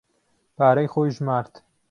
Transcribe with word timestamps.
پارەی 0.57 0.87
خۆی 0.93 1.11
ژمارد. 1.15 1.53